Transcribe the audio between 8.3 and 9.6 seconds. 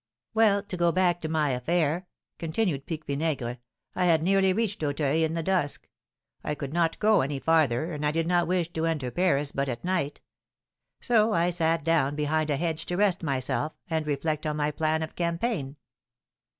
wish to enter Paris